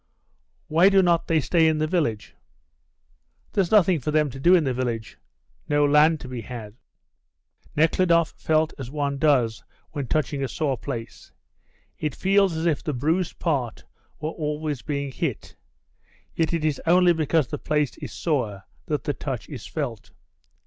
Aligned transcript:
Why 0.67 0.89
do 0.89 1.03
not 1.03 1.27
they 1.27 1.39
stay 1.39 1.67
in 1.67 1.77
the 1.77 1.85
village?" 1.85 2.35
"There's 3.53 3.69
nothing 3.69 3.99
for 3.99 4.09
them 4.09 4.31
to 4.31 4.39
do 4.39 4.55
in 4.55 4.63
the 4.63 4.73
village 4.73 5.19
no 5.69 5.85
land 5.85 6.19
to 6.21 6.27
be 6.27 6.41
had." 6.41 6.73
Nekhludoff 7.75 8.31
felt 8.35 8.73
as 8.79 8.89
one 8.89 9.19
does 9.19 9.63
when 9.91 10.07
touching 10.07 10.43
a 10.43 10.47
sore 10.47 10.75
place. 10.75 11.31
It 11.99 12.15
feels 12.15 12.57
as 12.57 12.65
if 12.65 12.83
the 12.83 12.93
bruised 12.93 13.37
part 13.37 13.83
was 14.19 14.33
always 14.39 14.81
being 14.81 15.11
hit; 15.11 15.55
yet 16.33 16.51
it 16.51 16.65
is 16.65 16.81
only 16.87 17.13
because 17.13 17.49
the 17.49 17.59
place 17.59 17.95
is 17.99 18.11
sore 18.11 18.63
that 18.87 19.03
the 19.03 19.13
touch 19.13 19.47
is 19.49 19.67
felt. 19.67 20.09